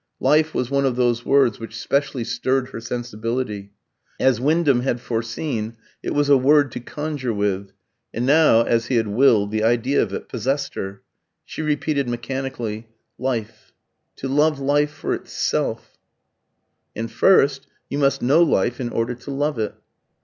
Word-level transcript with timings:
"Life" 0.19 0.55
was 0.55 0.71
one 0.71 0.87
of 0.87 0.95
those 0.95 1.27
words 1.27 1.59
which 1.59 1.77
specially 1.77 2.23
stirred 2.23 2.69
her 2.69 2.79
sensibility. 2.81 3.69
As 4.19 4.41
Wyndham 4.41 4.79
had 4.79 4.99
foreseen, 4.99 5.77
it 6.01 6.15
was 6.15 6.27
a 6.27 6.37
word 6.37 6.71
to 6.71 6.79
conjure 6.79 7.31
with; 7.35 7.69
and 8.11 8.25
now, 8.25 8.63
as 8.63 8.87
he 8.87 8.95
had 8.95 9.05
willed, 9.09 9.51
the 9.51 9.63
idea 9.63 10.01
of 10.01 10.11
it 10.11 10.27
possessed 10.27 10.73
her. 10.73 11.03
She 11.45 11.61
repeated 11.61 12.09
mechanically 12.09 12.87
"Life 13.19 13.73
to 14.15 14.27
love 14.27 14.59
life 14.59 14.89
for 14.89 15.13
itself" 15.13 15.99
"And 16.95 17.11
first 17.11 17.67
you 17.87 17.99
must 17.99 18.23
know 18.23 18.41
life 18.41 18.79
in 18.79 18.89
order 18.89 19.13
to 19.13 19.29
love 19.29 19.59
it." 19.59 19.75